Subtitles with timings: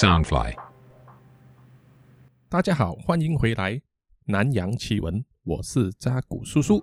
[0.00, 0.54] Soundfly，
[2.48, 3.72] 大家好，欢迎回来
[4.24, 6.78] 《南洋奇闻》，我是扎古叔叔。《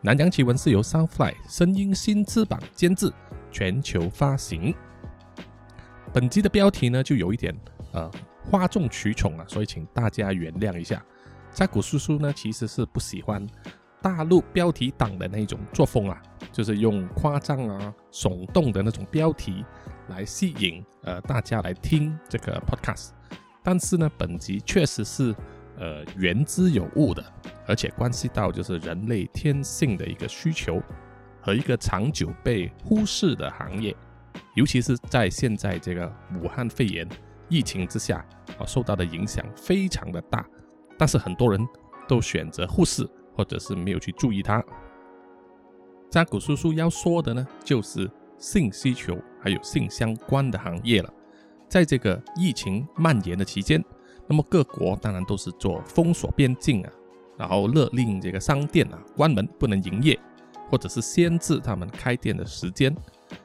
[0.00, 3.12] 南洋奇闻》是由 Soundfly 声音新翅膀监制，
[3.50, 4.72] 全球发行。
[6.12, 7.52] 本集的标题呢，就有一点
[7.90, 8.08] 呃
[8.48, 11.04] 哗众取宠啊，所以请大家原谅一下。
[11.50, 13.44] 扎古叔叔呢，其实是不喜欢
[14.00, 16.22] 大陆标题党的那种作风啊，
[16.52, 19.64] 就是用夸张啊、耸动的那种标题
[20.10, 23.12] 来吸引呃大家来听这个 podcast。
[23.62, 25.34] 但是呢，本集确实是
[25.78, 27.24] 呃言之有物的，
[27.66, 30.82] 而且关系到就是人类天性的一个需求
[31.40, 33.96] 和一个长久被忽视的行业，
[34.54, 36.10] 尤其是在现在这个
[36.42, 37.08] 武汉肺炎
[37.48, 38.24] 疫情之下
[38.58, 40.46] 啊，受到的影响非常的大。
[40.98, 41.60] 但是很多人
[42.06, 44.62] 都选择忽视，或者是没有去注意它。
[46.10, 51.14] 扎古叔叔要说的呢，就是性需求还有性相关的行业了。
[51.68, 53.80] 在这个疫情蔓延的期间，
[54.26, 56.90] 那么各国当然都是做封锁边境啊，
[57.38, 60.18] 然后勒令这个商店啊关门不能营业，
[60.68, 62.92] 或者是限制他们开店的时间。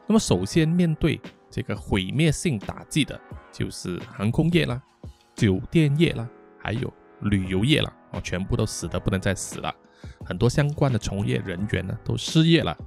[0.08, 3.20] 那么首先面对这个毁灭性打击的，
[3.52, 4.82] 就是航空业啦、
[5.36, 6.92] 酒店业啦，还有。
[7.22, 9.74] 旅游业啦哦，全部都死的不能再死了，
[10.26, 12.78] 很多相关的从业人员呢都失业了，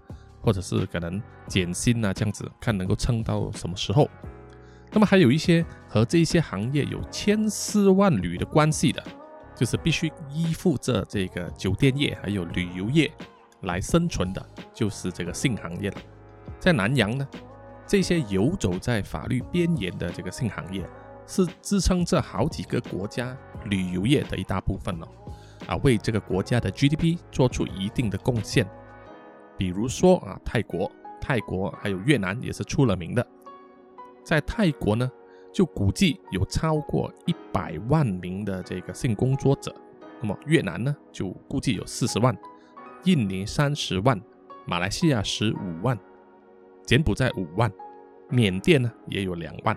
[0.40, 4.08] 或者是可能减薪啊这样子，看能够撑到什么时候。
[4.90, 9.02] 那么还有一些和这些行业有千丝万缕的关系的，
[9.54, 13.12] 就是必须依附着这个酒店业还有旅游业
[13.62, 15.96] 来生存的，就是这个性行业了。
[16.58, 17.28] 在南洋呢，
[17.86, 20.88] 这些游走在法律边缘的这个性行业。
[21.30, 25.06] 是支撑着好几个国家旅游业的一大部分了，
[25.66, 28.66] 啊，为这个国家的 GDP 做出一定的贡献。
[29.58, 33.26] 比如说啊，泰国、泰国还有越南也是出了名的。
[34.24, 35.10] 在泰国呢，
[35.52, 39.74] 就估计有超过一百万名的这个性工作者。
[40.20, 42.36] 那么越南呢，就估计有四十万，
[43.04, 44.20] 印尼三十万，
[44.66, 45.98] 马来西亚十五万，
[46.84, 47.72] 柬埔寨五万，
[48.28, 49.76] 缅甸呢也有两万。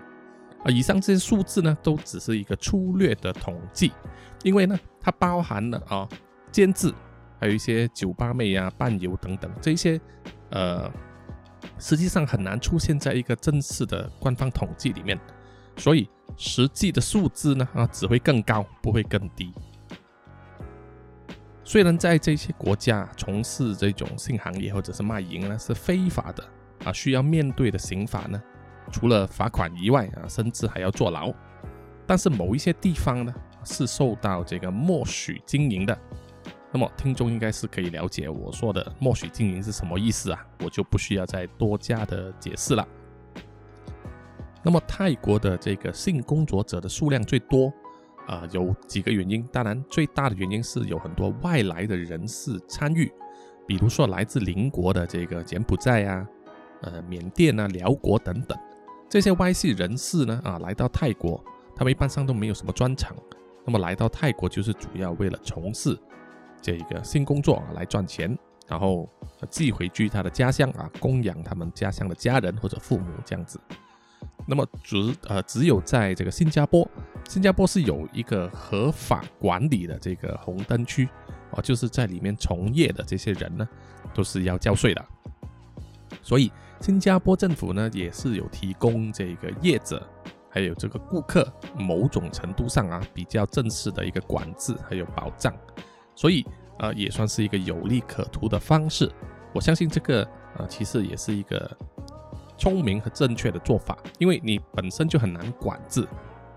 [0.64, 3.90] 啊，以上这些数字呢，都只是一个粗略的统计，
[4.44, 6.08] 因为呢，它包含了啊，
[6.50, 6.92] 监制，
[7.42, 10.00] 还有一些酒吧妹啊、伴游等等这些，
[10.50, 10.88] 呃，
[11.76, 15.18] 实际上很难出现在一个正式的官方统计里面，
[15.76, 19.52] 所以实际的数字呢，啊，只会更高，不会更低。
[21.64, 26.44] 虽然在这些国家从事这种性行业或者是卖淫呢是非法的，
[26.84, 28.40] 啊，需要面对的刑罚呢。
[28.92, 31.34] 除了罚款以外啊，甚至还要坐牢。
[32.06, 35.98] 但是某一些地方呢，是受到这个默许经营的。
[36.72, 42.86] 那么听众应该是可以了解我说的默许经营是什么意思啊，我就不需要再多加的解释了。
[44.64, 47.70] 那么泰国的这个性工作者的数量最多
[48.26, 49.46] 啊，有几个原因。
[49.52, 53.12] 当然，最大的原因是有很多外来的人士参与，
[53.66, 56.26] 比如说来自邻国的这个柬埔寨啊、
[56.80, 58.56] 呃缅甸啊、辽国等等。
[59.10, 61.44] 这些外系人士呢，啊，来到泰国，
[61.76, 63.14] 他们一般上都没有什么专长，
[63.66, 65.98] 那么来到泰国就是主要为了从事
[66.62, 69.06] 这一个新工作啊来赚钱，然后
[69.50, 73.60] 寄回去他的家乡啊，供养他们家乡的家人或者父母这样子。
[74.46, 76.88] 那么只呃只有在这个新加坡，
[77.28, 81.08] 新加坡是有一个合法管理的这个红灯区
[81.50, 83.68] 啊，就是在里面从业的这些人呢，
[84.14, 85.04] 都是要交税的，
[86.22, 86.50] 所以。
[86.80, 90.04] 新加坡政府呢，也是有提供这个业者
[90.50, 91.46] 还有这个顾客
[91.76, 95.54] 某种程度上啊比较正式的一个管制还有保障，
[96.14, 96.44] 所以
[96.78, 99.10] 呃也算是一个有利可图的方式。
[99.54, 101.70] 我相信这个呃其实也是一个
[102.56, 106.06] 聪明和正确的做法，因为你本身就很难管制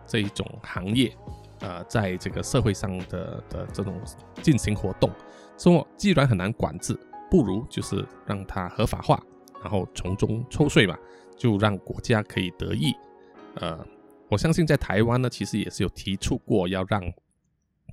[0.05, 1.15] 这一种行业，
[1.59, 3.99] 呃在这个社会上的的这种
[4.41, 5.09] 进行活动，
[5.57, 6.97] 所以既然很难管制，
[7.29, 9.21] 不如就是让它合法化。
[9.63, 10.95] 然后从中抽税嘛，
[11.35, 12.93] 就让国家可以得益。
[13.55, 13.83] 呃，
[14.29, 17.01] 我相信在台湾呢，其实也是有提出过要让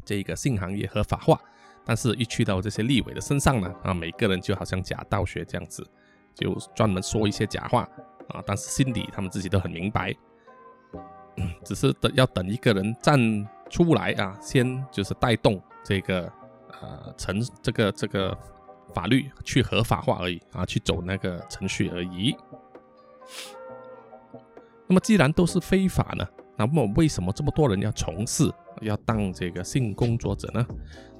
[0.04, 1.40] 这个性行业合法化，
[1.84, 5.86] 但是一去到这些立委的身上呢，啊，每个人就好像假道学这样子，
[6.34, 7.88] 就专门说一些假话
[8.28, 10.14] 啊，但是心里他们自己都很明白，
[11.64, 13.18] 只是等要等一个人站
[13.70, 16.32] 出来啊，先就是带动这个
[16.80, 18.36] 呃成这个这个。
[18.92, 22.36] 法律去合法化而已啊，去走那个程序而已。
[24.86, 28.52] 那么既然都是非法呢，那么为什么这么多人要从事，
[28.82, 30.66] 要当这个性工作者呢？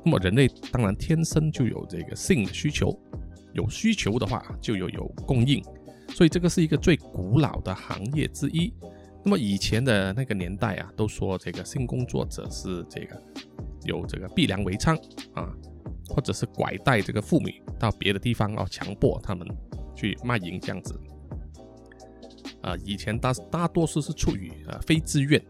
[0.05, 2.99] 那么人类当然天生就有这个性的需求，
[3.53, 5.63] 有需求的话就有有供应，
[6.09, 8.75] 所以这个是一个最古老的行业之一。
[9.25, 13.23] 那么以前的那个年代啊，都说这个性工作者是这个
[13.85, 14.97] 有这个逼良为娼
[15.35, 15.49] 啊，
[16.09, 19.47] 或者是拐带这个妇女到别的地方啊，强迫他们
[19.95, 20.99] 去卖淫这样子。
[22.63, 25.41] 啊，以前大大多数是出于啊非自愿。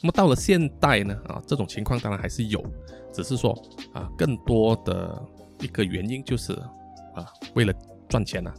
[0.00, 2.64] 那么到了现代呢，啊这种情况当然还是有，
[3.12, 3.52] 只是说
[3.92, 5.22] 啊更多的
[5.60, 6.52] 一个原因就是
[7.14, 7.72] 啊为了
[8.08, 8.52] 赚钱呐，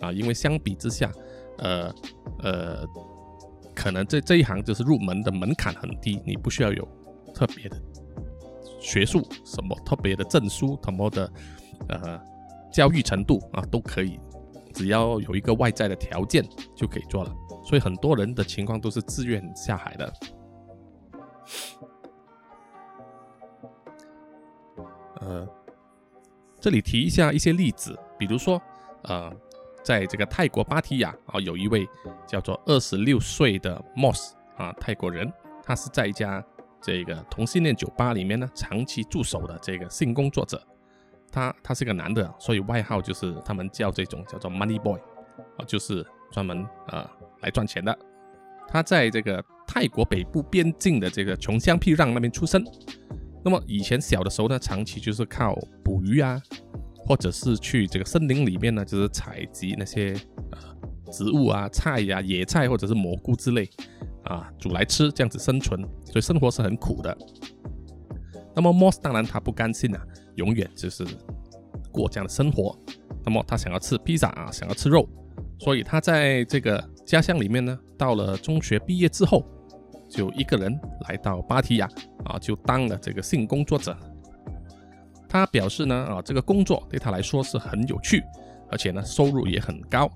[0.00, 1.10] 啊因为相比之下，
[1.58, 1.94] 呃
[2.40, 2.86] 呃。
[3.78, 6.88] 可能这这一行就是入门的门槛很低，你不需要有
[7.34, 7.78] 特别的
[8.80, 11.30] 学术什么特别的证书什么的，
[11.90, 12.18] 呃，
[12.72, 14.18] 教育程度啊都可以，
[14.72, 16.42] 只要有一个外在的条件
[16.74, 17.30] 就可以做了。
[17.66, 20.10] 所以很多人的情况都是自愿下海的。
[25.20, 25.48] 呃，
[26.60, 28.60] 这里提一下一些例子，比如说，
[29.02, 29.32] 呃。
[29.82, 31.88] 在这个泰国芭提雅啊，有一位
[32.26, 35.32] 叫做二十六岁的 Moss 啊，泰国人，
[35.62, 36.44] 他是在一家
[36.82, 40.60] 这个同性恋酒吧里面呢长期驻守的这个性工作者。
[41.30, 44.98] 他他是个男的，所以外号就是他们叫这种叫做 Money Boy
[45.56, 47.08] 啊，就是专门呃
[47.42, 47.96] 来赚钱的。
[48.66, 52.64] 他在这个泰国北部边境的这个穷乡僻壤那边出生。
[53.44, 55.54] 那么以前小的时候呢，长期就是靠
[55.84, 56.40] 捕鱼啊。
[57.08, 60.12] 或者是去这个森林里面呢，就是采集那些
[60.50, 63.70] 呃植物啊、菜呀、野菜或者是蘑菇之类
[64.24, 67.16] 啊，煮来吃，这样子生存，所以生活是很苦的。
[68.56, 70.02] 那么 Moss 当然他不甘心啊，
[70.34, 71.06] 永远就是
[71.92, 72.76] 过这样的生活。
[73.24, 75.08] 那么他想要吃披萨啊，想要吃肉，
[75.60, 79.46] 所以他在这个家乡里面呢，到了中学毕业之后，
[80.08, 81.88] 就一个人来到芭提雅
[82.24, 83.96] 啊，就当了这个性工作者。
[85.28, 88.22] 他表示呢，啊，这个工作对他来说是很有趣，
[88.70, 90.10] 而且呢，收入也很高。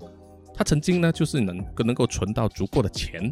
[0.53, 3.31] 他曾经呢，就是能能够存到足够的钱，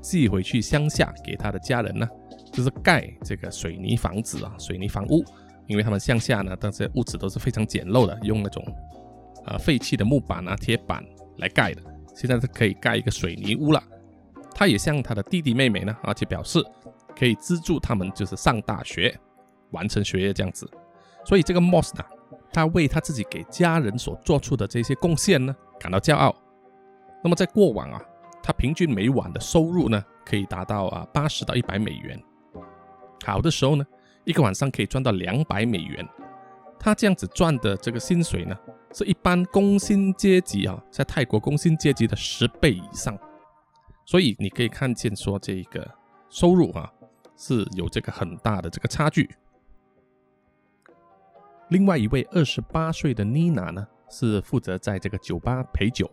[0.00, 2.08] 寄回去乡下给他的家人呢，
[2.52, 5.24] 就是盖这个水泥房子啊，水泥房屋。
[5.66, 8.64] 因为他们乡下呢，这些屋子都是非常简陋的，用那种
[9.44, 11.04] 呃废弃的木板啊、铁板
[11.36, 11.82] 来盖的。
[12.14, 13.82] 现在是可以盖一个水泥屋了。
[14.58, 16.60] 他也向他的弟弟妹妹呢，而且表示
[17.16, 19.16] 可以资助他们，就是上大学，
[19.70, 20.68] 完成学业这样子。
[21.24, 22.04] 所以这个 Moss 呢，
[22.52, 26.34] 他为他自己给家人所做出的这些贡献呢，感到骄傲。
[27.22, 28.02] 那么在过往啊，
[28.42, 32.20] 他平均每晚的收入呢，可以达到啊八十到一百美元。
[33.24, 33.86] 好的时候呢，
[34.24, 36.04] 一个晚上可以赚到两百美元。
[36.80, 38.56] 他这样子赚的这个薪水呢，
[38.92, 43.16] 是一般工薪阶级啊，在泰国工薪阶级的十倍以上。
[44.08, 45.86] 所以你可以看见说，这个
[46.30, 46.90] 收入啊，
[47.36, 49.28] 是有这个很大的这个差距。
[51.68, 56.10] 另外一位二十八岁的妮娜呢，是负责在这个酒吧陪酒。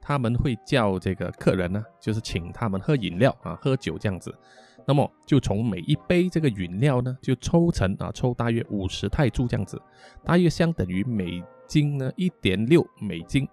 [0.00, 4.36] 他们会叫这个客人呢，就是请他们喝饮料啊，喝酒这样子。
[4.84, 9.80] 那么就从每一杯这个饮料呢，就抽成啊，抽大约五十泰铢这样子，
[10.24, 13.48] 大约相等于美金呢一点六美金。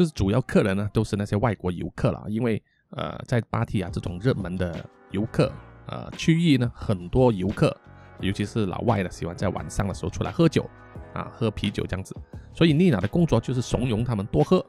[0.00, 2.62] 就是主要客人呢，都是那些外国游客了，因为
[2.92, 4.74] 呃，在芭提雅这种热门的
[5.10, 5.52] 游客
[5.88, 7.76] 呃区域呢，很多游客。
[8.20, 10.64] 尤其是老外呢，喜欢在晚上的时候出来喝酒，
[11.12, 12.16] 啊，喝啤酒这样子。
[12.54, 14.64] 所以丽娜的工作就是怂恿他们多喝。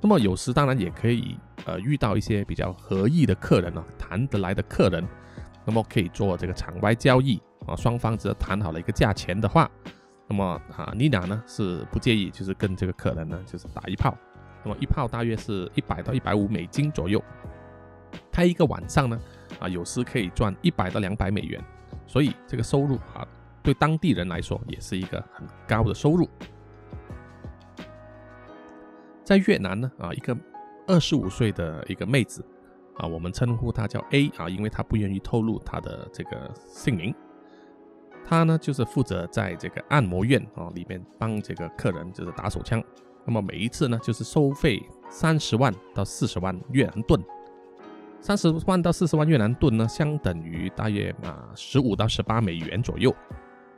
[0.00, 5.06] 那么有时当然也可以，呃，遇到一些比较合意的客人啊，谈得来的客人，
[5.64, 7.76] 那么可以做这个场外交易啊。
[7.76, 9.70] 双方只要谈好了一个价钱的话，
[10.26, 14.16] 那么啊，丽娜呢是不介意，就是跟这个客人呢就是打一炮。
[14.64, 17.22] 那么一炮大约是一百到一百五美金左右。
[18.30, 19.20] 开一个晚上呢，
[19.58, 21.62] 啊，有时可以赚一百到两百美元。
[22.06, 23.26] 所以这个收入啊，
[23.62, 26.28] 对当地人来说也是一个很高的收入。
[29.24, 30.36] 在越南呢，啊，一个
[30.86, 32.44] 二十五岁的一个妹子
[32.96, 37.14] 啊，我们称呼她叫 A 啊，因为她不愿意透露她的这个姓名。
[38.24, 42.82] 她呢，就是负责在这个按摩院啊里面帮这个客人就是打手枪。
[43.24, 47.22] 那么每一次呢，就是收费三十万到四十万越南盾。
[48.20, 53.14] 三十万到四十万越南盾呢，相等于大约啊十五到十八美元左右。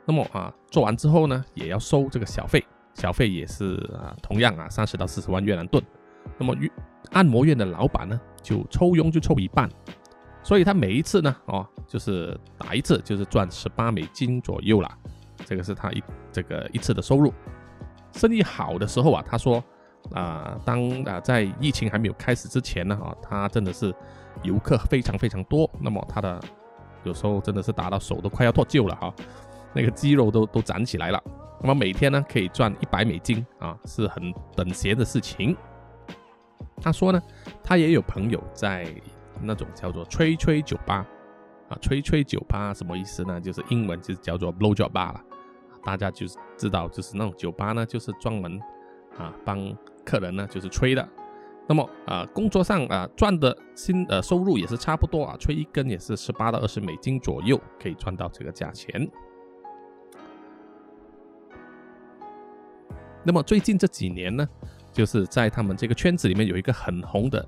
[0.05, 5.83] 那么啊，做完之后呢，也要收这个小费，小费也是啊，同样啊，三十到四十万越南盾。
[6.37, 6.55] 那么，
[7.11, 9.67] 按摩院的老板呢，就抽佣就抽一半，
[10.43, 14.95] 所以他每一次呢，哦，就是打一次就是赚十八美金左右啦。
[15.43, 17.33] 这个是他一这个一次的收入。
[18.15, 19.63] 生意好的时候啊，他说
[20.13, 23.93] 啊，当啊在疫情还没有开始之前呢，啊，他真的是。
[24.43, 26.37] 游客非常非常多，那么他的
[27.03, 29.11] 有时候真的是打到手都快要脱臼了哈，
[29.73, 31.23] 那个肌肉都都长起来了。
[31.61, 35.55] 那么每天呢可以赚一百美金啊，是很等闲的事情。
[36.81, 37.23] 他说呢，
[37.63, 38.85] 他也有朋友在
[39.41, 41.07] 那种叫做吹吹酒吧
[41.69, 43.39] 啊，吹吹酒吧什么意思呢？
[43.39, 45.21] 就是英文就是叫做 blow job bar 了。
[45.85, 48.59] 大家就是知道，就是那种酒吧呢，就是专门
[49.17, 49.73] 啊帮
[50.03, 51.07] 客人呢就是吹的。
[51.67, 59.09] 那么啊，工作上啊赚的薪呃收入也是差不多啊，吹一根也是十八到二十美金左右，可以赚到这个价钱。
[63.23, 64.47] 那么最近这几年呢，
[64.93, 67.43] 就是在他们这个圈子里面有一个很红的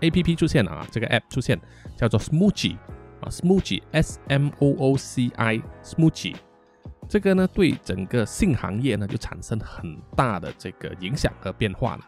[0.00, 1.60] A P P 出现了啊，这个 App 出现
[1.94, 2.78] 叫做 Smoochie
[3.20, 6.36] 啊，Smoochie S M O O C I Smoochie，
[7.08, 12.04] 这个呢对整个性行业呢就产生很大的这个影响和变化了。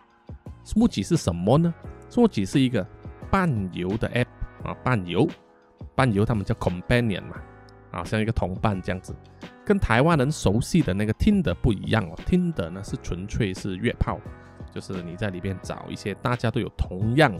[0.64, 1.72] Smooch 是什么呢
[2.10, 2.86] ？Smooch 是一个
[3.30, 5.26] 伴游的 App 啊，伴游，
[5.94, 7.36] 伴游他们叫 Companion 嘛，
[7.92, 9.14] 啊，像一个同伴这样子。
[9.64, 14.18] 跟台湾人熟悉的那个 Tinder 不一样哦，，Tinder 呢是纯粹是约炮，
[14.72, 17.32] 就是你在里边找一些大家都有同样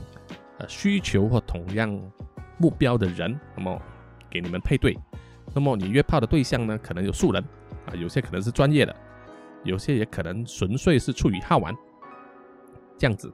[0.59, 1.91] 呃需求或同样
[2.59, 3.81] 目标的人，那么
[4.31, 4.97] 给你们配对。
[5.55, 7.43] 那么你约炮的对象呢，可能有素人
[7.87, 8.95] 啊，有些可能是专业的，
[9.65, 11.75] 有些也可能纯粹是出于好玩
[12.97, 13.33] 这样子。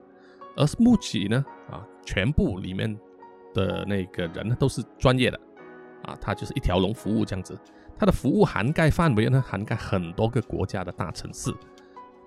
[0.57, 2.97] 而目前呢啊，全部里面
[3.53, 5.41] 的那个人呢都是专业的
[6.05, 7.59] 啊，他就是一条龙服务这样子。
[7.97, 11.53] 它的服务涵盖范围呢，涵盖很多个国家的大城市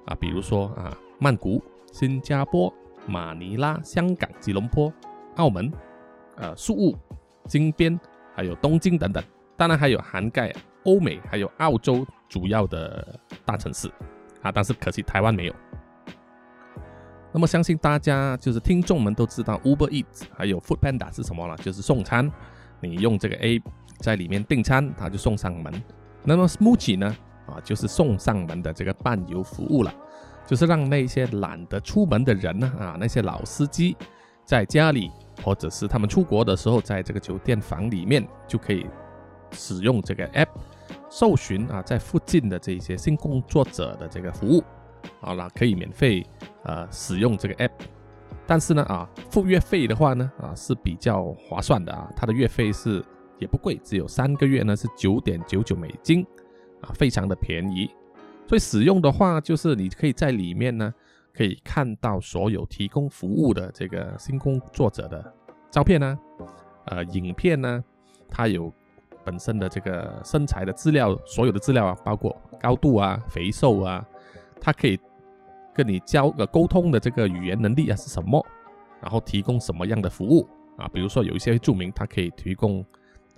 [0.05, 2.73] 啊，比如说啊，曼谷、新加坡、
[3.05, 4.91] 马尼拉、香港、吉隆坡、
[5.35, 5.71] 澳门、
[6.37, 6.97] 呃，宿务、
[7.47, 7.99] 金边，
[8.33, 9.21] 还有东京等等。
[9.57, 10.53] 当然还有涵盖
[10.85, 13.89] 欧美还有澳洲主要的大城市
[14.41, 15.55] 啊，但是可惜台湾没有。
[17.33, 22.31] 那么相信大家就是听众们都知道 Uber Eats 还有 Food Panda 是什么了，就是送餐，
[22.79, 23.61] 你用这个 A。
[23.99, 25.73] 在里面订餐，他就送上门。
[26.23, 27.17] 那么 Smoochie 呢？
[27.47, 29.91] 啊，就是送上门的这个伴游服务了，
[30.45, 33.97] 就是让那些懒得出门的人呢，啊，那些老司机
[34.45, 35.09] 在家里，
[35.43, 38.85] 或者是他们出国的时候，在这个酒店房里面就可以
[39.51, 40.49] 使用这个 app
[41.09, 44.63] 搜寻啊，在附近的这些性工作者的这个服务，
[45.19, 46.25] 好了，可以免费
[46.63, 47.71] 呃使用这个 app。
[48.45, 53.03] 但是呢，啊，付月费的话呢，啊是比较划算的啊，它的月费是。
[53.39, 56.25] 也不贵，只有三个月呢，是九点九九美金，
[56.81, 57.87] 啊，非常的便宜。
[58.47, 60.91] 所以使用的话，就是你可以在里面呢，
[61.35, 65.31] 可以看到所有提供服务的这个新工作者的
[65.69, 66.17] 照片呢，
[66.85, 67.83] 呃，影片呢，
[68.27, 68.73] 它有
[69.27, 74.03] 本身的这个身材的资料，所有的资料啊，包括高度啊、肥瘦啊，
[74.61, 74.97] 它可以
[75.75, 78.43] 跟你交呃沟通的这个语言能力啊是什么，
[79.01, 82.85] 然后提供什么样的服务啊，比如说有一些注明它可以提供。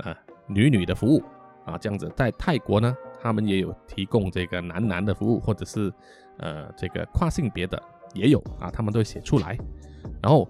[0.01, 0.15] 啊，
[0.47, 1.21] 女女的服务
[1.65, 5.91] 啊，这样子，在泰国呢，他们也有提供这个男男的服务，或者是
[6.37, 7.77] 呃这个跨性别的
[8.13, 9.57] 也有啊，他们都会写出来。
[10.23, 10.47] 然后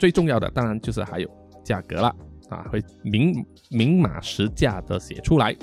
[0.00, 1.28] 最重要的当然就是还有
[1.62, 2.10] 价格了
[2.48, 5.56] 啊，会明明码实价的写出来。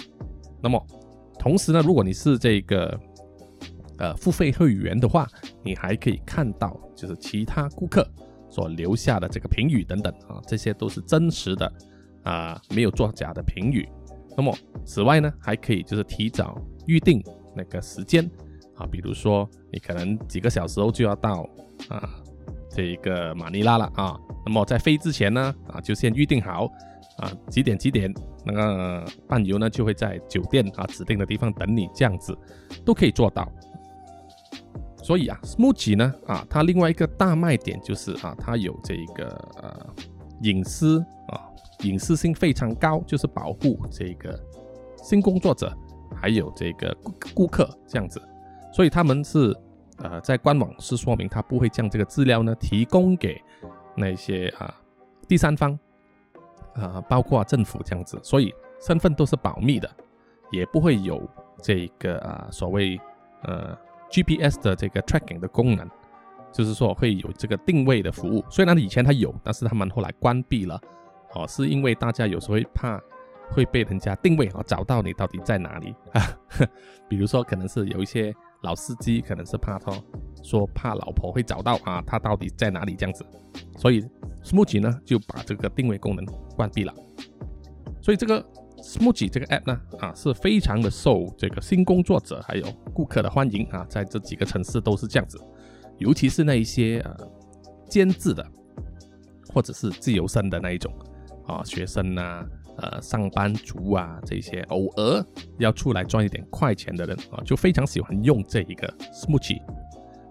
[0.61, 0.85] 那么
[1.39, 2.99] 同时呢，如果你是这个
[3.97, 5.27] 呃付费会员的话，
[5.63, 8.07] 你还可以看到就是其他顾客
[8.49, 11.71] 所留下的这个评语等等啊，这些都是真实的。
[12.23, 13.85] 啊，没有作假的评语。
[14.37, 17.21] 那么，此外呢，还可以就是提早预定
[17.53, 18.23] 那个时间
[18.77, 21.45] 啊，比如说你可能几个小时后就要到
[21.89, 22.09] 啊
[22.73, 26.65] 这一个马尼拉了啊，那么在飞之前呢啊，就先预定好
[27.17, 28.11] 啊几点几点
[28.43, 32.37] 那个伴游呢就会在酒店啊指定的地方等你，这样子
[32.83, 33.47] 都可以做到。
[35.03, 39.27] 所以啊，Smoochie 呢啊，它另外一个大卖点就是啊，它有这个
[39.61, 39.93] 呃
[40.41, 41.39] 隐私啊。
[41.83, 44.39] 隐私性非常高，就是保护这个
[45.03, 45.69] 新工作者，
[46.15, 48.21] 还有这个顾顾客这样子，
[48.71, 49.53] 所以他们是
[49.97, 53.41] 呃在官网是说明他不会将这个资料呢提供给
[53.95, 54.73] 那些啊
[55.27, 55.77] 第三方
[56.75, 59.89] 啊，包括政府这样子，所以身份都是保密的，
[60.51, 61.21] 也不会有
[61.61, 62.99] 这个啊所谓
[63.43, 63.77] 呃
[64.09, 65.87] GPS 的这个 tracking 的功能，
[66.51, 70.79] 就是说会有这个定位的服务，虽然以前它有，但是他们后来关闭了。
[71.35, 73.01] 哦，是因为大家有时候会怕
[73.49, 76.21] 会被人家定位哦，找到你到底在哪里啊？
[77.09, 78.31] 比如说，可能是有一些
[78.63, 79.91] 老司机，可能是怕他
[80.41, 83.25] 说怕老婆会找到啊，他到底在哪里这样子，
[83.77, 84.03] 所以
[84.43, 86.93] Smoochie 呢就把这个定位功能关闭了。
[88.01, 88.43] 所以这个
[88.77, 95.39] Smoochie 这个 app 呢啊是非常的受这个新工作者还有顾客的欢迎啊，在这几个城市都是这样子，
[95.97, 97.15] 尤其是那一些呃
[97.87, 98.45] 监制的
[99.53, 100.91] 或者是自由身的那一种。
[101.45, 102.41] 啊，学生呐，
[102.83, 105.25] 呃，上班族啊，这些偶尔
[105.57, 109.61] 要出来赚一点快钱的人啊，就非常喜欢用这一个 Smoochie。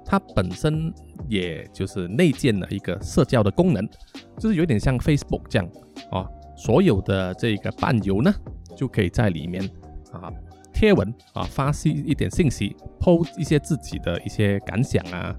[0.04, 0.92] 它本身
[1.26, 3.88] 也就是内建了一个社交的功能，
[4.38, 5.66] 就是有点像 Facebook 这样
[6.10, 8.30] 啊，所有的这个伴游呢，
[8.76, 9.64] 就可以在里面
[10.12, 10.30] 啊
[10.74, 15.34] 贴文啊发信一点信息，po 一些自己的一些感想啊，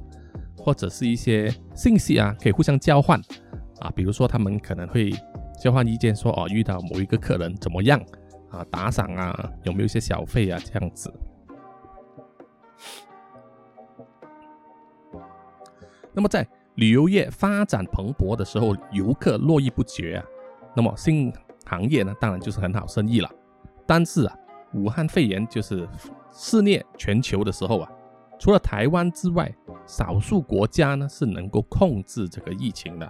[0.57, 3.19] 或者是一些信息啊，可以互相交换
[3.81, 5.13] 啊，比如说他们可能会
[5.63, 7.97] 交换意见，说哦遇到某一个客人怎么样
[8.51, 11.09] 啊，打赏啊，有没有一些小费啊这样子。
[16.11, 20.25] 那么在旅游业发展蓬勃的时候，游客络绎不绝啊。
[20.75, 21.31] 那么新
[21.65, 23.31] 行业呢，当然就是很好生意了。
[23.87, 24.35] 但是啊，
[24.73, 25.87] 武汉肺炎就是
[26.29, 27.89] 肆虐全球的时候啊，
[28.37, 29.49] 除了台湾之外，
[29.85, 33.09] 少数国家呢是能够控制这个疫情的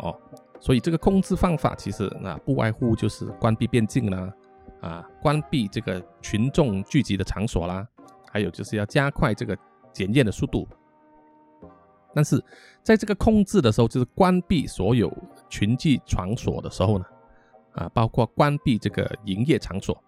[0.00, 0.14] 哦。
[0.60, 4.32] 所以这个控制方法其实那不外乎就是关闭边境啦，
[4.80, 7.86] 啊，关闭这个群众聚集的场所啦，
[8.32, 9.56] 还有就是要加快这个
[9.92, 10.66] 检验的速度。
[12.14, 12.42] 但是
[12.82, 15.14] 在这个控制的时候，就是关闭所有
[15.50, 17.04] 群聚场所的时候呢，
[17.72, 20.02] 啊，包括关闭这个营业场所，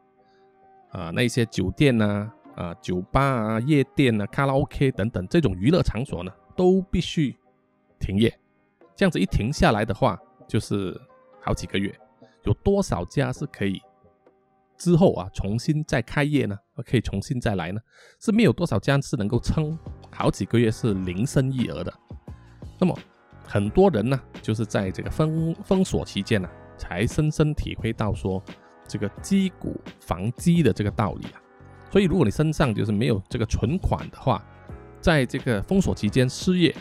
[0.91, 7.37] 啊，那些酒店呐，啊，酒吧啊，夜店啊，卡拉 OK 等等这种娱乐场所呢，都必须
[8.01, 8.33] 停业。
[8.97, 10.99] 这样子一停下来的话，就是
[11.41, 11.95] 好几个月，
[12.45, 13.81] 有多少家是可以
[14.77, 16.59] 之后啊重新再开业呢？
[16.87, 17.81] 可以重新再来呢？
[18.21, 19.79] 是没有多少家是能够撑。
[20.11, 21.93] 好几个月是零生意额的，
[22.81, 22.99] 那么
[23.45, 28.43] 很多人呢，就是在这个封封锁期间呢，才深深体会到说
[28.87, 31.43] 这个击鼓防饥的这个道理啊。
[31.91, 34.45] 所以如果你身上就是没有这个存款的话，
[35.01, 36.75] 在这个封锁期间失业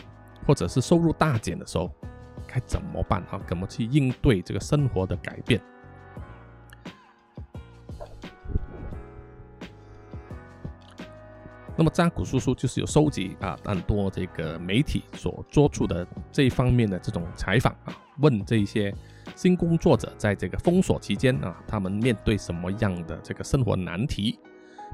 [0.46, 1.90] 或者是收入大减的时候，
[2.48, 3.38] 该怎么办啊？
[3.46, 5.60] 怎么去应对这个生活的改变？
[11.76, 18.92] 那么张古叔叔就是有收集啊很多这个媒体所做出的这一方面的这种采访啊，问这些
[19.36, 24.40] 新工作者在这个封锁期间啊，他们面对什么样的这个生活难题？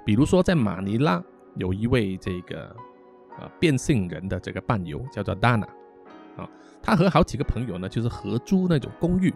[0.05, 1.25] 比如说在马尼拉
[1.57, 2.67] 有一位这个
[3.39, 5.67] 啊变性人的这个伴游叫做 Dana
[6.37, 6.49] 啊，
[6.83, 9.33] 他和好几个朋友呢就是合租那种公寓，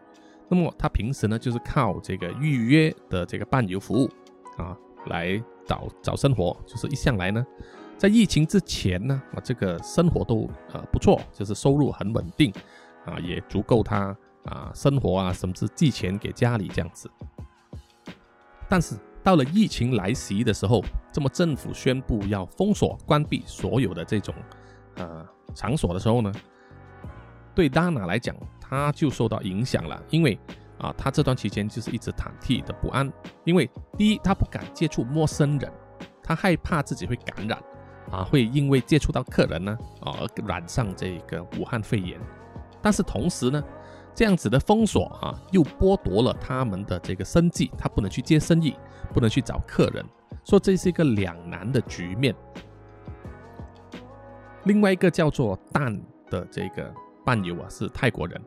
[0.48, 4.10] 那么他平时呢就是靠这个预约的这个伴游服务
[4.56, 5.42] 啊来。
[5.68, 7.46] 找找生活，就是一向来呢，
[7.98, 12.50] 在疫情之前呢，啊，这个生活都呃不错，就是收入很稳定，
[13.04, 17.10] 啊，也足够他啊生活啊，甚至寄钱给家里这样子。
[18.66, 20.82] 但是到了疫情来袭的时候，
[21.12, 24.34] 这么政府宣布要封锁、关闭所有的这种
[24.96, 25.22] 呃
[25.54, 26.32] 场所的时候呢，
[27.58, 30.38] 对 Dana 来讲，他就受到影响了，因为。
[30.78, 35.68] 啊，他这段期间就是一直忐忑的不安，因为第一，他不敢接触陌生人，
[36.22, 37.60] 他害怕自己会感染，
[38.12, 42.16] 啊，会因为接触到客人呢，啊而染上这个武汉肺炎。
[42.80, 43.60] 但是同时呢，
[44.14, 48.76] 这样子的封锁啊，又剥夺了他们的这个生计，他不能去接生意，
[49.12, 50.06] 不能去找客人，
[50.44, 52.32] 所以这是一个两难的局面。
[54.62, 56.94] 另外一个叫做蛋的这个
[57.28, 58.40] 伴游啊，是泰国人。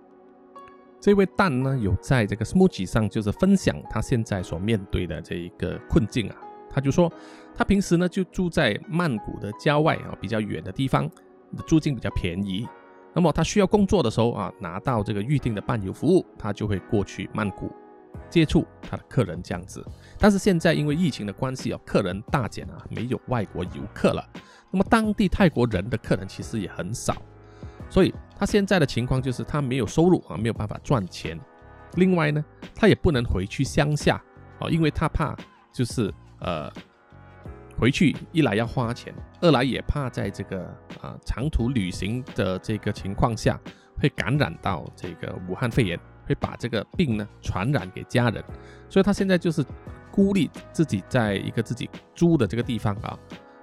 [1.00, 6.36] 这位蛋呢，有在这个 Smoothie 上，就是分享他现在所面对的这一个困境啊。
[6.68, 7.12] 他就说，
[7.54, 11.08] 他平时呢就住在曼谷的郊外啊，比较远的地方，
[11.68, 12.68] 租金比较便宜。
[13.14, 17.72] 那么他需要工作的时候啊，拿到这个预定的伴游服务，他就会过去曼谷
[18.32, 19.86] 接触他的客人这样子。
[20.18, 24.28] 但是现在因为疫情的关系啊，客人大减啊，没有外国游客了。
[24.72, 27.16] 那么当地泰国人的客人其实也很少。
[27.90, 31.40] 所以他现在的情况就是他没有收入啊，没有办法赚钱。
[31.94, 34.20] 另外呢，他也不能回去乡下
[34.60, 35.38] 啊，因为他怕
[35.72, 36.68] 就是呃
[37.78, 40.66] 回去一来要花钱，二来也怕在这个
[41.00, 43.60] 啊长途旅行的这个情况下
[44.00, 48.44] 会感染到这个武汉肺炎，会把这个病呢传染给家人。
[48.90, 49.64] 所以他现在就是
[50.12, 53.16] 孤立自己在一个自己租的这个地方啊，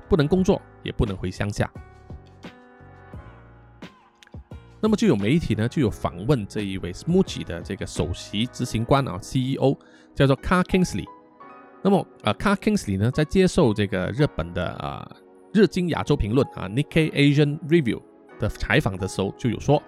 [0.09, 1.69] 不能工作，也不能回乡下。
[4.81, 9.77] 那么就有媒体呢，就有访问这一位 Smoothie 的这个首席执行官啊，CEO
[10.15, 11.05] 叫做 Car Kingsley。
[11.83, 15.11] 那么啊，Car Kingsley 呢，在接受这个日本的啊
[15.53, 18.01] 日经亚洲评论啊 Nikkei Asian Review
[18.39, 19.83] 的采访的时候，就有说，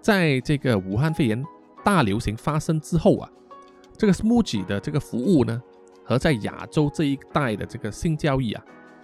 [0.00, 1.42] 在这个武汉肺炎
[1.82, 3.30] 大流行发生之后啊，
[3.96, 5.62] 这个 Smoothie 的这个服务呢，
[6.04, 8.62] 和在亚洲这一带的这个性交易啊。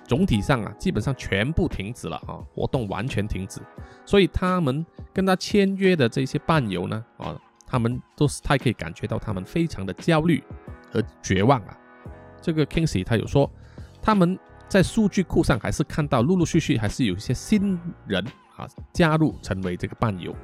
[0.09, 3.61] 总体上啊，基本上全部停止了啊，活动完全停止，
[4.07, 10.43] 所以他们跟他签约的这些伴游呢，啊，他们都是他可以感觉到他们非常的焦虑
[10.91, 11.79] 和绝望啊。
[12.41, 13.51] 这个 Kingsley 他有说，
[14.01, 18.25] 他们在数据库上还是看到陆陆续续还是有一些新人
[18.57, 20.35] 啊加入成为这个伴游。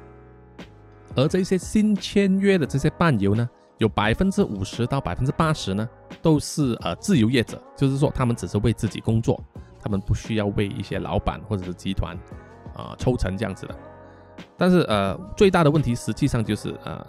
[1.15, 3.49] 而这些新签约的这些伴游呢，
[3.79, 5.89] 有百分之五十到百分之八十呢，
[6.21, 9.41] 都是呃自由业者，就是说他们只是为自己工作，
[9.85, 12.17] 他们不需要为一些老板或者是集团
[12.73, 13.79] 啊抽成这样子的。
[14.57, 17.05] 但是呃最大的问题实际上就是呃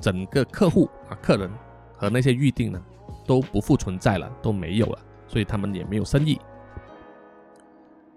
[0.00, 1.50] 整个客户啊客人
[1.94, 2.82] 和那些预定呢
[3.26, 6.40] 都不复存在了，都没有了，所以他们也没有生意。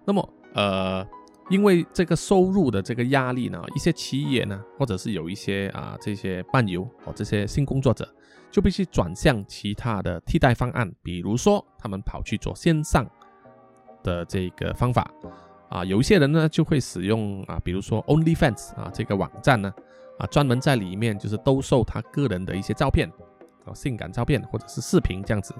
[0.06, 1.06] 那么呃。
[1.50, 8.08] 因为这个收入的这个压力呢，一些企业呢，或者是有一些啊这些伴游哦这些新工作者，
[8.50, 13.06] 就必须转向其他的替代方案，比如说他们跑去做线上
[14.04, 15.10] 的这个方法
[15.70, 19.74] 啊，有一些人呢就会使用啊，比如说 OnlyFans 啊这个网站呢
[20.20, 23.10] 啊，专门在里面就是兜售他个人的一些照片
[23.66, 25.56] 啊，性感照片或者是视频这样子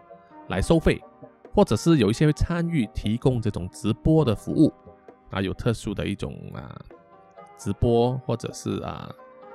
[0.50, 1.02] 来收费，
[1.54, 4.72] 或者是有一些会参与提供这种直播的服务。
[5.32, 6.80] 啊，有特殊的一种啊
[7.58, 9.12] 直播或者是啊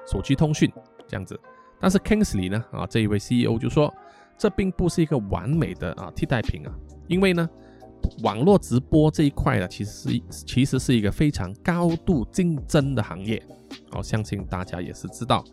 [0.09, 0.69] 手机通讯
[1.07, 1.39] 这样子，
[1.79, 3.95] 但是 Kingsley 呢啊这一位 CEO 就说，
[4.37, 6.75] 这并不是一个完美的啊替代品啊，
[7.07, 7.49] 因为呢
[8.23, 13.43] 网络直播这一块呢其实是其实是一个非常高度竞争的行业，
[13.93, 15.45] 哦相信大家也是知道，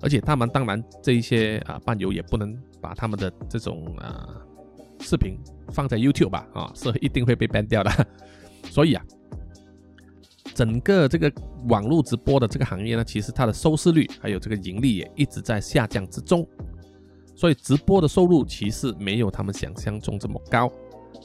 [0.00, 4.28] 而且他们当然这一些啊伴游也不能把他们的这种啊
[5.00, 5.38] 视频
[5.72, 8.06] 放在 YouTube 吧啊是一定会被 ban 掉的，
[8.70, 9.04] 所以啊。
[10.52, 11.32] 整个这个
[11.68, 16.46] 网络直播的这个行业呢，其实它的收视率还有这个盈利也一直在下降之中，
[17.36, 20.70] 所以直播的收入其实没有他们想象中这么高，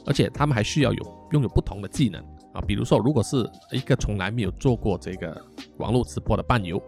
[0.06, 2.22] 而且他们还需要有拥有不同的技能
[2.52, 5.40] 啊，比如说如果是一个从来没有做过这个
[5.78, 6.80] 网络直播的伴游，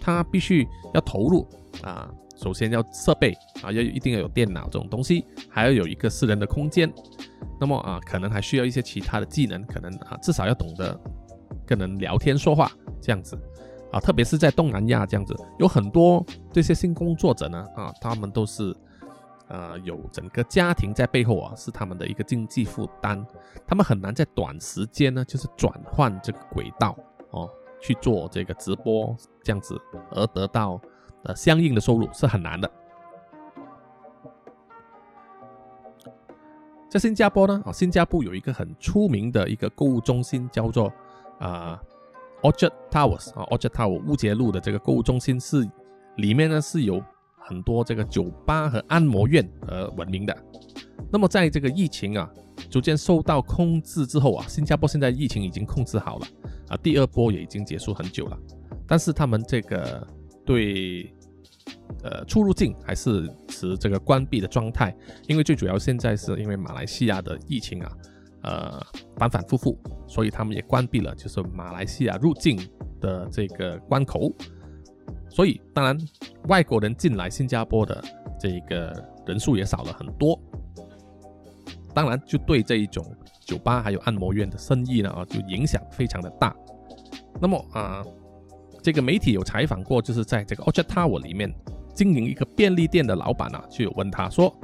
[0.00, 1.46] 他必须要投入
[1.82, 6.92] 啊，首先要设备啊，要一定要有电脑这种东西，还要有一个私人的空间，
[7.60, 10.98] 那么啊，可能还需要一些其他的技能，可能啊，至少要懂得。
[11.66, 13.38] 跟人聊天说话这样子
[13.92, 18.74] 啊，特别是在东南亚这样子，有很多这些性工作者呢啊，他们都是
[19.48, 23.24] 呃有整个家庭在背后啊，是他们的一个经济负担，
[23.66, 26.96] 他们很难在短时间呢就是转换这个轨道
[27.30, 29.80] 哦去做这个直播这样子
[30.12, 30.80] 而得到
[31.24, 32.70] 呃相应的收入是很难的。
[36.88, 40.92] 在新加坡呢啊，新加坡有一个很出名的一个购物中心叫做。
[41.38, 41.80] 啊
[42.42, 45.64] ，Orchard Towers 啊，Orchard Tower 乌节路的这个购物中心是
[46.16, 47.00] 里面呢是有
[47.48, 50.36] 很多这个酒吧和按摩院而闻名的。
[51.10, 52.30] 那么在这个疫情啊
[52.68, 56.26] 逐渐受到控制之后啊，新加坡现在疫情已经控制好了
[56.68, 58.38] 啊，第二波也已经结束很久了。
[58.86, 60.06] 但是他们这个
[60.44, 61.12] 对
[62.02, 64.94] 呃出入境还是持这个关闭的状态，
[65.26, 67.92] 因为最主要现在是因为马来西亚的疫情啊。
[68.40, 68.80] 呃，
[69.16, 72.56] 反反复复，所以他们也关闭了，就是马来西亚入境
[73.00, 74.32] 的这个关口。
[75.28, 75.98] 所以当然，
[76.48, 78.02] 外国人进来新加坡的
[78.38, 78.92] 这个
[79.26, 80.38] 人数也少了很多。
[81.94, 83.04] 当然，就对这一种
[83.40, 86.54] 酒吧还有按摩院的生意呢啊，就影响非常的大。
[87.40, 88.04] 那么啊，
[88.82, 91.52] 这个媒体有采访过，就是在这个 Orchard Tower 里面
[91.94, 94.54] 经营一个便利店的老板啊，就有问他说。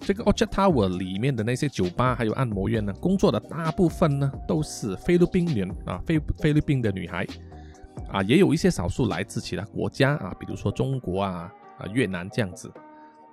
[0.00, 7.26] 这个 Orchard Tower 里面的那些酒吧还有按摩院呢，工作的大部分呢都是菲律宾人啊，菲菲律宾的女孩
[8.10, 12.72] 啊，也有一些少数来自其他国家啊，比如说中国啊啊越南这样子。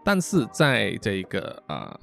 [0.04, 1.98] 但是在这个啊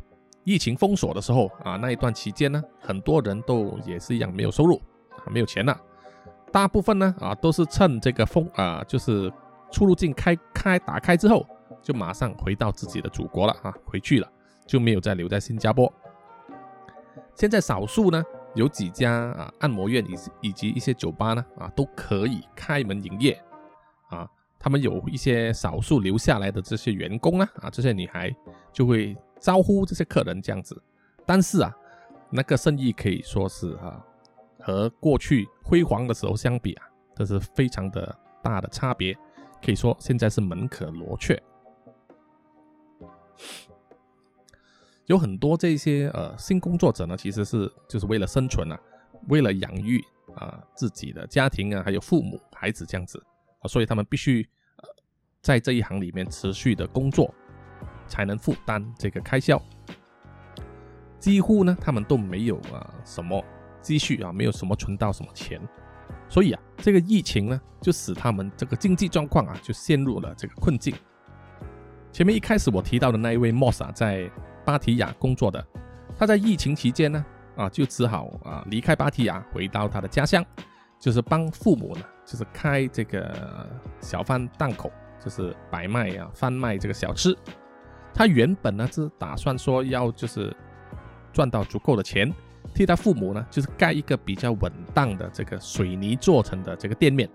[0.45, 5.79] 疫情封锁的时候啊，那一段期间呢，很多人都也是一样没有收入啊，没有钱了。
[6.51, 9.33] 大部分呢啊都是趁这个封啊，就是
[9.71, 11.47] 出入境开开打开之后，
[11.81, 14.29] 就马上回到自己的祖国了啊，回去了。
[14.65, 15.93] 就没有再留在新加坡。
[17.35, 18.23] 现在少数呢，
[18.55, 23.43] 有几家啊按摩院以以及一些酒吧呢啊都可以开门营业
[24.09, 24.29] 啊。
[24.59, 28.35] 他们有一些少数留下来的这些员工呢啊，这些女孩
[28.73, 30.81] 就会招呼这些客人这样子。
[31.27, 31.77] 但是啊，
[32.31, 34.05] 那个生意可以说是啊
[34.61, 36.87] 和过去辉煌的时候相比啊，
[37.17, 39.17] 这是非常的大的差别。
[39.65, 41.41] 可以说现在是门可罗雀。
[45.13, 48.81] 有很多这些呃性工作者呢，其实是就是为了生存啊，
[49.29, 50.03] 为了养育
[50.37, 53.23] 啊自己的家庭啊，还有父母孩子这样子
[53.61, 54.43] 啊，所以他们必须
[54.77, 54.89] 呃
[55.43, 57.35] 在这一行里面持续的工作，
[58.07, 59.63] 才能负担这个开销。
[61.19, 63.45] 几乎呢，他们都没有啊什么
[63.83, 65.61] 积蓄啊，没有什么存到什么钱，
[66.27, 70.95] 所以啊，这个疫情呢，就使他们这个经济状况啊，就陷入了这个困境。
[72.11, 74.31] 前面一开始我提到的那一位 Moss 啊，在
[74.65, 75.65] 芭提雅工作的，
[76.17, 77.25] 他在疫情期间呢，
[77.57, 80.45] 啊，就只好啊离开芭提雅，回到他的家乡，
[80.99, 83.69] 就是帮父母呢，就是开这个
[84.01, 84.91] 小贩档口，
[85.23, 87.37] 就是摆卖啊贩卖这个小吃。
[88.15, 90.55] 他原本呢是打算说要就是
[91.33, 92.33] 赚到足够的钱，
[92.75, 97.29] 替他父母呢就是盖一个比较稳当的这个水泥做成的这个店面，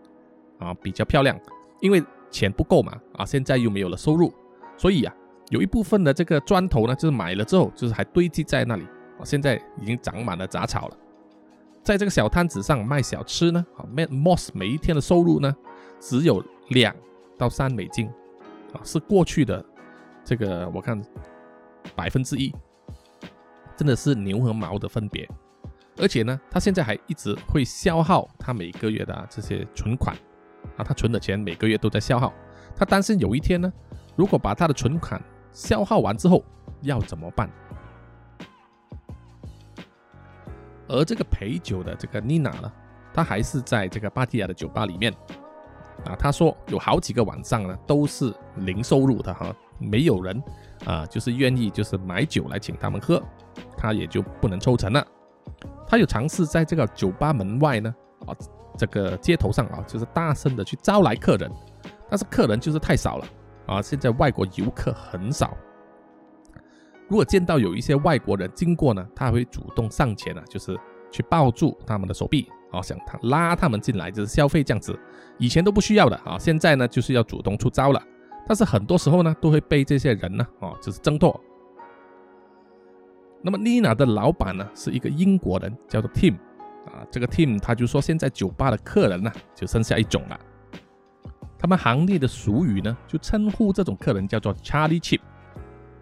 [0.59, 1.39] 啊比较漂亮，
[1.81, 4.31] 因为钱不够嘛，啊现在又没有了收入，
[4.77, 5.13] 所以啊
[5.49, 8.83] 有一部分的这个砖头呢就是买了之后就是还堆积在那里，
[9.19, 10.97] 啊现在已经长满了杂草了，
[11.83, 15.55] 在这个小摊子上卖小吃呢，啊 Moss 每一天的收入呢
[15.99, 16.95] 只有两
[17.37, 18.07] 到三美金，
[18.73, 19.63] 啊是过去的。
[20.25, 21.01] 这个我看
[21.95, 22.53] 百分之一，
[23.77, 25.25] 真的是牛和毛的分别。
[25.95, 30.13] 而且呢，他现在还一直会消耗他每个月的这些存款
[30.75, 32.33] 啊，他存的钱每个月都在消耗。
[32.75, 33.71] 他担心有一天呢，
[34.17, 35.23] 如果把他的存款
[35.57, 36.43] 消耗完之后
[36.81, 37.49] 要怎么办？
[40.87, 42.71] 而这个陪酒的这个妮娜呢，
[43.11, 45.11] 她还是在这个巴蒂亚的酒吧里面
[46.05, 46.15] 啊。
[46.15, 49.51] 她说有好几个晚上呢都是零收入的哈。
[49.79, 50.39] 没有人
[50.85, 53.19] 啊，就是愿意就是买酒来请他们喝，
[53.75, 55.05] 他也就不能抽成了。
[55.87, 57.95] 他有尝试在这个酒吧门外呢，
[58.27, 58.35] 啊，
[58.77, 61.51] 这个街头上啊，就是大声的去招来客人，
[62.09, 63.25] 但是客人就是太少了
[63.67, 63.81] 啊。
[63.81, 65.55] 现在外国游客很少，
[67.07, 70.77] 如果见到有一些外国人经过呢，他会主动上前啊，就是
[71.11, 74.97] 去抱住他们的手臂，啊，想他拉他们进来就是消费这样子。
[75.37, 78.01] 以前都不需要的啊，现在呢就是要主动出招了。
[78.47, 81.39] 但是很多时候呢，都会被这些人呢，啊，就是挣脱。
[83.41, 86.35] 那么妮娜的老板呢，是一个英国人，叫做 Tim，
[86.85, 90.39] 啊，这个 Tim 他就说，现在酒吧的客人呢，就剩下一种了。
[91.57, 95.21] 他们行业的俗语呢，就称呼这种客人叫做 Charlie Chip，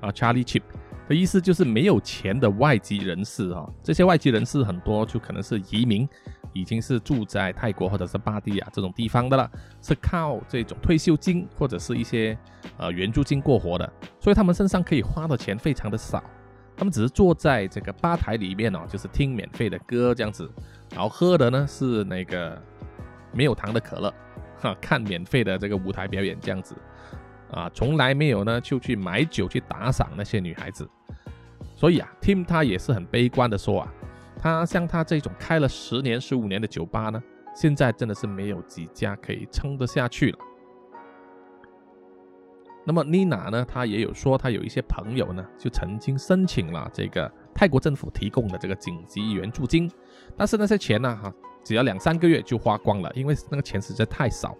[0.01, 0.63] 啊，Charlie Chip
[1.07, 3.69] 的意思就是没有钱的外籍人士啊。
[3.83, 6.07] 这些外籍人士很多就可能是移民。
[6.53, 12.37] 已经是住在泰国或者是巴蒂亚这种地方的了，是靠这种退休金或者是一些
[12.77, 16.23] 呃援助金过活的，所以他们身上可以花的钱非常的少，
[16.77, 20.49] 他们只是坐在这个吧台里面哦，就是听免费的歌这样子，
[20.93, 22.57] 然后喝的呢是那个
[23.33, 24.13] 没有糖的可乐，
[24.65, 26.75] 哈，看免费的这个舞台表演这样子，
[27.51, 30.89] 啊，从来没有呢就去买酒去打赏那些女孩子，
[31.75, 33.93] 所以啊，Tim 他也是很悲观的说啊。
[34.37, 37.23] 他像他这种开了十年、十五年的酒吧呢，
[37.55, 40.37] 现在真的是没有几家可以撑得下去了。
[42.87, 49.89] 那么 Nina 呢，她也有说，她有一些朋友呢，就曾经申请了这个泰国政府提供的这个紧急援助金，
[50.37, 51.33] 但是那些钱呢，哈，
[51.65, 54.55] 只要两三个月就花光了，因为那个钱实在太少。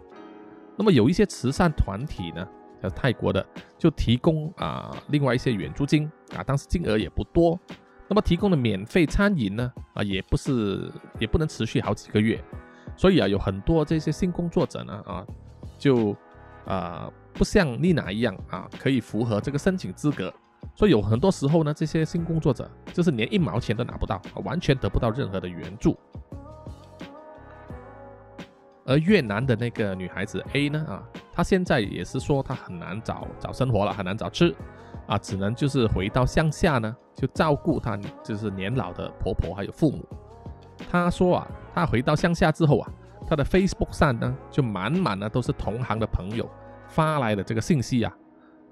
[0.76, 2.46] 那么有一些慈善团体呢，
[2.82, 3.46] 在泰国的
[3.78, 7.58] 就提供啊，另外一些援助金啊，但是金额也不多。
[8.08, 9.72] 那么提供的免费餐饮呢？
[9.94, 12.44] 啊，也不是，也不能持续好几个月，
[12.98, 15.26] 所以啊，有很多这些性工作者呢，啊，
[15.78, 16.16] 就
[16.66, 20.34] 啊，不像丽娜一样啊，可以符合这个申请资格，
[20.76, 25.98] 所以有很多时候呢，这些性工作者就是连一毛钱都拿不到，完全得不到任何的援助。
[28.86, 34.56] 而越南的那个女孩子 A 呢，啊，她现在也是说她很难找找生活了，很难找吃。
[35.08, 40.04] 啊，只能就是回到乡下呢，就照顾她就是年老的婆婆还有父母。
[40.90, 42.92] 他说啊，他回到乡下之后啊，
[43.28, 46.50] 他的 Facebook 上呢就满满的都是同行的朋友
[46.88, 48.18] 发来的这个信息啊，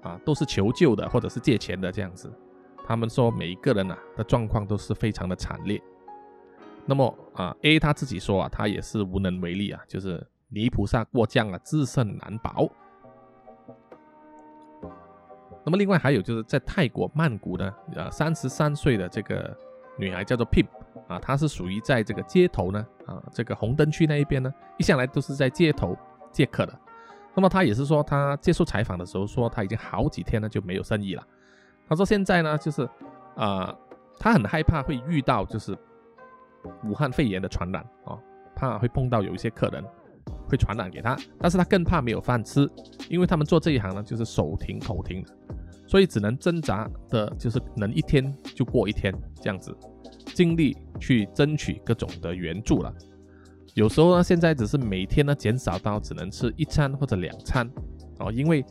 [0.02, 2.32] 啊都是求救的或者是借钱的这样子。
[2.86, 5.80] 他们说每一个人呐的状况都是非常的惨烈。
[6.86, 12.68] 那么啊 A 他自己说啊，他也是无能为力啊，就是泥菩萨过江啊，自身难保。
[15.64, 19.56] 那么另外还有就是在泰国曼谷呢，呃，三十三岁的这个
[19.96, 20.66] 女孩叫做 Pim
[21.08, 25.96] 啊，她是属于在这个街头呢，啊，这个红灯区那一边呢，一向来都是在街头
[26.30, 26.78] 接客的。
[27.34, 31.26] 那么她也是说，她接受采访的时候说，她已经好几天呢就没有生意了。
[31.88, 32.86] 她说现在呢，就是
[33.34, 33.74] 啊，
[34.18, 35.74] 她很害怕会遇到就是
[36.84, 38.18] 武汉肺炎的传染啊，
[38.54, 39.84] 怕会碰到有一些客人。
[40.48, 42.68] 会传染给他，但是他更怕没有饭吃，
[43.10, 45.24] 因为他们做这一行呢，就是手停口停，
[45.86, 49.74] 所以只能挣扎的，就是能一天就过一天这样子，
[50.34, 52.92] 尽力去争取各种的援助了。
[53.74, 57.68] 有时候呢，现在只是每天呢减少到只能吃一餐或者两餐
[58.18, 58.64] 哦，因为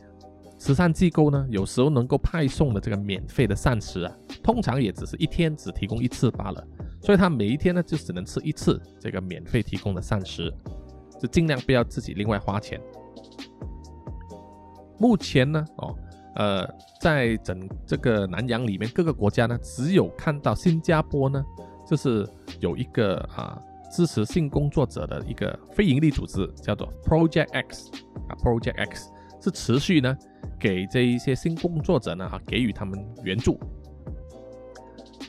[0.58, 6.66] 慈善机构呢有时候能够派送的这个免费的膳食啊，通常也只是一天只提供一次罢了，
[7.04, 10.52] 所以他每一天呢就只能吃一次这个免费提供的膳食。
[11.20, 12.80] 就尽量不要自己另外花钱。
[14.98, 15.94] 目前呢，哦，
[16.34, 16.68] 呃，
[17.00, 21.42] 在整这个南洋里面各个国家呢，只有看到新加坡呢
[21.86, 22.28] 就是
[22.60, 27.90] 有一个啊支持性工作者的一个非营利组织，叫做 Project X
[28.28, 30.16] 啊，Project X 是持续呢
[30.58, 33.58] 给这一些性工作者呢啊给予他们援助。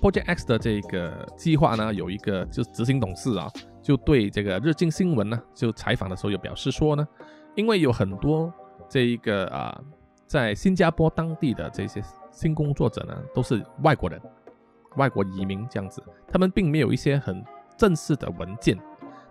[0.05, 7.07] Project X 的这个计划呢，有一个就执行董事啊，就对这个日经新闻呢就采访的时候有表示说呢，
[7.55, 8.53] 因为有很多
[8.87, 9.81] 这一个啊
[10.27, 14.21] 在新加坡当地的这些新工作者呢都是外国人。
[14.97, 17.43] 外国移民这样子，他们并没有一些很
[17.75, 18.77] 正式的文件。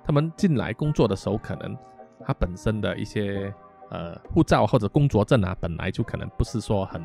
[0.04, 1.74] 他们进来工作的时候，可能
[2.22, 3.54] 他本身的一些
[3.90, 7.00] 呃护照或者工作证啊，本来就可能不是说很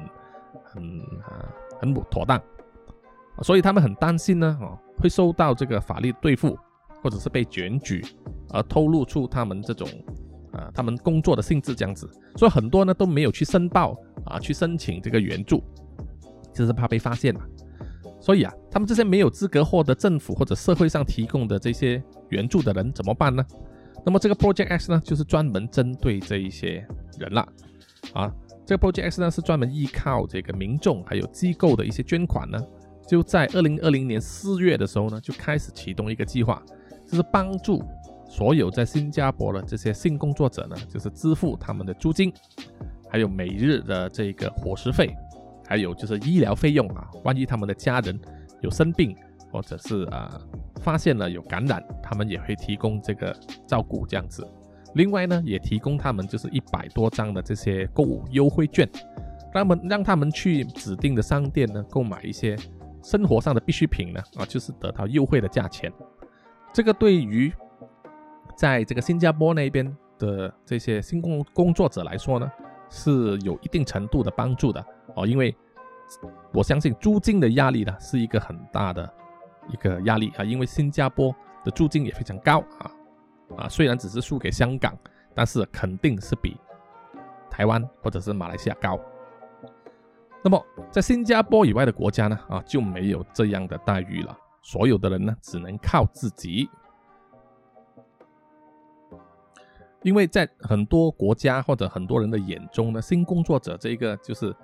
[0.63, 1.47] 很啊
[1.79, 2.41] 很妥当，
[3.41, 6.57] 所以他们很担心呢，哦，会受到这个法律对付，
[7.01, 8.03] 或者是被检举，
[8.49, 9.87] 而透露出他们这种
[10.51, 15.63] 啊他们工作的性质这样子，所以很多呢都没有去申报啊，去申请这个援助，
[16.53, 17.41] 就是怕被发现嘛。
[18.21, 23.45] 所以啊，他们这些没有资格获得政府或者社会上提供的这些援助的人怎么办呢？
[24.05, 26.85] 那么这个 Project X 呢，就是专门针对这一些
[27.17, 27.47] 人了。
[28.13, 28.29] 啊，
[28.65, 32.59] 这个 Project X 呢是专门依靠这个民众还有机构的一些捐款呢，
[33.09, 36.61] 就在二零二零年四月的时候呢，就开始启动一个计划，
[37.07, 37.83] 就是帮助
[38.29, 42.31] 所有在新加坡的这些性工作者呢，就是支付他们的租金，
[43.09, 45.09] 还有每日的这个伙食费。
[45.67, 48.19] 还有就是医疗费用啊，万一他们的家人
[48.61, 49.15] 有生病，
[49.51, 50.39] 或者是啊
[50.81, 54.47] 发现了有感染，他们也会提供这个照顾这样子。
[54.93, 58.87] 另外呢，也提供他们就是一百多张的这些购物优惠券，
[59.51, 62.55] 让他们让他们去指定的商店呢购买一些
[63.03, 65.91] 生活上的必需品呢啊，就是得到优惠的价钱。
[66.73, 67.51] 这个对于
[68.55, 72.51] 在这个新加坡那边的这些新工工作者来说呢，
[72.89, 74.85] 是有一定程度的帮助的。
[75.15, 75.55] 哦，因为
[76.53, 79.11] 我相信租金的压力呢是一个很大的
[79.69, 82.91] 一个压力啊，因为新加坡的租金也非常高啊
[83.57, 84.97] 啊，虽然只是输给香港，
[85.33, 86.57] 但是肯定是比
[87.49, 88.99] 台湾或者是马来西亚高。
[90.43, 96.69] 那么在新加坡以外的国家呢啊就没有这样的待遇了，所有的人呢只能靠自己。
[100.01, 104.55] 因为在很多国家或者很多人的眼中呢，性工作者这个就是。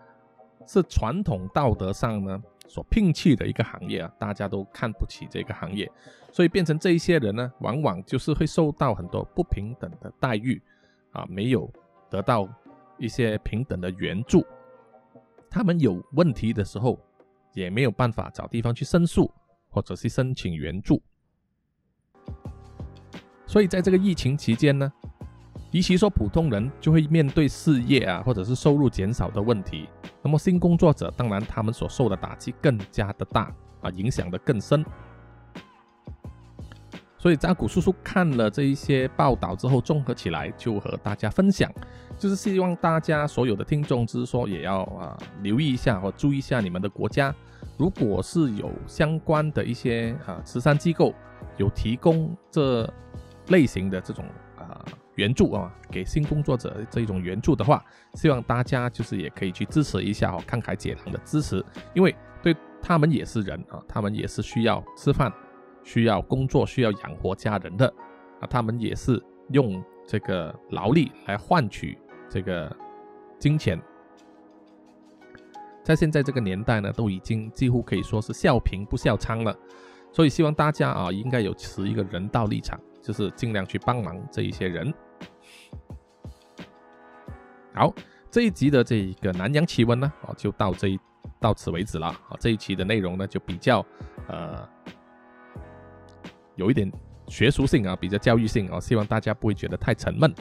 [0.68, 5.88] 是传统道德上呢所摒弃的一个行业啊，大家都看不起这个行业，
[6.32, 10.60] 所以变成这一些人呢，往往就是会受到很多不平等的待遇
[11.12, 11.72] 啊，没有
[12.10, 12.50] 得到
[12.98, 14.44] 一些平等的援助，
[15.56, 17.00] 他们有问题的时候
[17.54, 19.32] 也没有办法找地方去申诉
[19.70, 21.02] 或者是申请援助，
[23.48, 24.92] 所以在这个疫情期间呢。
[25.72, 29.88] 与其说普通人就会面对失业啊，或者是收入减少的问题，
[30.22, 34.86] 那么新工作者当然他们所受的打击更加的大啊，影响的更深。
[37.26, 41.68] 所以扎古叔叔看了这一些报道之后，综合起来就和大家分享，
[42.20, 47.34] 就是希望大家所有的听众，就是说也要啊留意一下或注意一下你们的国家，
[47.78, 51.16] 如果是有相关的一些啊慈善机构
[51.58, 52.88] 有提供这
[53.48, 54.24] 类型的这种
[54.56, 54.86] 啊。
[55.16, 57.84] 援助啊，给新工作者这种援助的话，
[58.14, 65.34] 希望大家就是也可以去支持一下哦，慷慨解囊的支持，因为对他们也是人啊，他们也是需要吃饭、
[65.86, 67.88] 需要工作、需要养活家人的
[68.42, 71.98] 啊，他们也是用这个劳力来换取
[72.30, 72.76] 这个
[73.40, 73.80] 金钱，
[75.84, 79.56] 在现在这个年代呢，都已经几乎可以说是笑贫不笑娼了，
[80.12, 84.94] 所以希望大家啊，应该有持一个人道立场，就是尽量去帮忙这一些人。
[87.74, 87.94] 好，
[88.32, 91.00] 这一集的这一个南洋奇闻呢，啊，就到这一
[91.40, 92.08] 到此为止了。
[92.08, 93.86] 啊，这一期的内容呢，就比较
[94.28, 94.68] 呃
[96.56, 96.92] 有一点
[97.28, 100.34] 学术性啊，比较教育性啊，希望大家不会觉得太沉闷。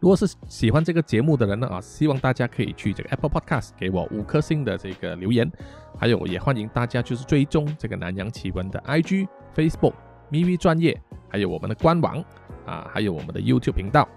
[0.00, 5.50] 如果是喜欢这个节目的人呢，啊，希望大家可以去这个 Apple Podcast 给我五颗星的这个留言，
[5.98, 9.26] 还有也欢迎大家就是追踪这个南洋奇闻的 IG、
[9.56, 9.94] Facebook、
[10.30, 12.24] 咪咪专业，还有我们的官网
[12.64, 14.08] 啊，还有我们的 YouTube 频道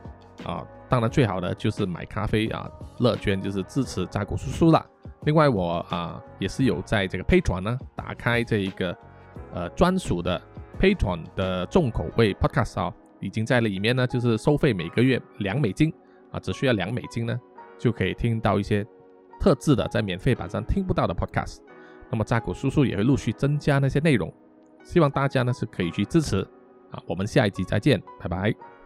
[0.44, 0.64] 啊。
[0.88, 2.70] 当然，最好的就是买咖啡啊，
[3.00, 4.86] 乐捐就是支持扎古叔叔了。
[5.24, 8.96] 另外，我啊也是有在这个 Patreon 呢打开这一个
[9.54, 10.42] 呃专属的
[10.80, 15.94] Patron 的重口味 Podcast 啊，已经在里面呢，就是收费每个月两美金
[16.32, 17.40] 啊，只需要两美金呢，
[17.78, 18.86] 就可以听到一些
[19.40, 21.60] 特制的在免费版上听不到的 Podcast。
[22.10, 24.34] 那么扎古叔叔也会陆续增加那些内容，
[24.84, 26.42] 希望大家呢是可以去支持
[26.92, 27.02] 啊。
[27.08, 28.81] 我们下一集再见，拜拜。